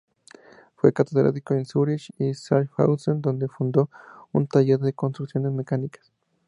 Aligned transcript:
Fue 0.77 0.93
catedrático 0.93 1.53
en 1.53 1.63
Zúrich 1.67 2.11
y 2.17 2.31
Schaffhausen, 2.33 3.21
donde 3.21 3.47
fundó 3.47 3.91
un 4.31 4.47
taller 4.47 4.79
de 4.79 4.93
construcciones 4.93 5.51
mecánicas. 5.51 6.11